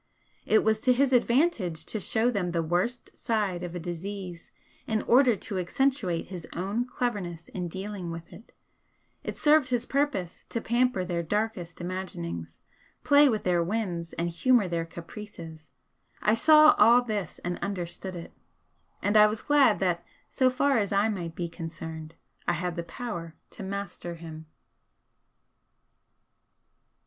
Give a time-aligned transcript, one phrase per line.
[0.47, 4.49] It was to his advantage to show them the worst side of a disease
[4.87, 8.51] in order to accentuate his own cleverness in dealing with it,
[9.23, 12.57] it served his purpose to pamper their darkest imaginings,
[13.03, 15.67] play with their whims and humour their caprices,
[16.19, 18.33] I saw all this and understood it.
[19.03, 22.15] And I was glad that so far as I might be concerned,
[22.47, 24.47] I had the power to master him.